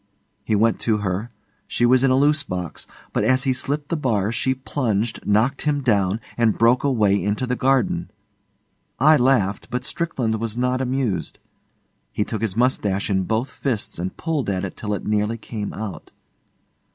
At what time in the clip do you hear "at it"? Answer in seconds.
14.49-14.75